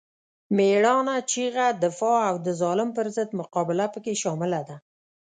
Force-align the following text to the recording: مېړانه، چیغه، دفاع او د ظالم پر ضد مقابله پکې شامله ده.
مېړانه، 0.57 1.15
چیغه، 1.31 1.67
دفاع 1.83 2.19
او 2.29 2.35
د 2.45 2.47
ظالم 2.61 2.89
پر 2.97 3.05
ضد 3.15 3.29
مقابله 3.39 3.85
پکې 3.93 4.13
شامله 4.23 4.61
ده. 4.67 4.75